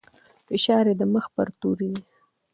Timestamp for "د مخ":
0.99-1.25